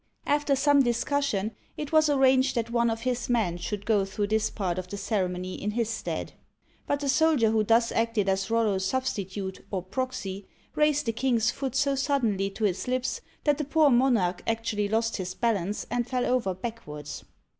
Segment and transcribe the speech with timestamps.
[0.25, 4.49] After some discussion, it was arranged that one of his men should go through this
[4.49, 6.33] part of the ceremony in his stead.
[6.87, 11.51] But the soldier who thus acted as RoUo's sub stitute, or proxy, raised the king's
[11.51, 16.07] foot so suddenly to his lips that the poor monarch actually lost his balance and
[16.07, 17.23] fell over backwards